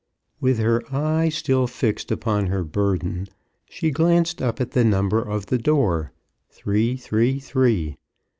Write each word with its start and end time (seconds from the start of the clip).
With 0.39 0.57
her 0.57 0.81
eye 0.91 1.29
still 1.29 1.67
fixed 1.67 2.11
upon 2.11 2.47
her 2.47 2.63
burden, 2.63 3.27
she 3.69 3.91
glanced 3.91 4.41
up 4.41 4.59
at 4.59 4.71
the 4.71 4.83
number 4.83 5.21
of 5.21 5.45
the 5.45 5.59
door— 5.59 6.11
333. 6.49 7.97